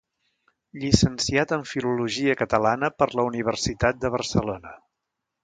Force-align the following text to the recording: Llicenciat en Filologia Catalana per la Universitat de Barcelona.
Llicenciat 0.83 1.53
en 1.57 1.65
Filologia 1.73 2.37
Catalana 2.39 2.91
per 3.03 3.09
la 3.21 3.27
Universitat 3.33 4.03
de 4.07 4.13
Barcelona. 4.19 4.75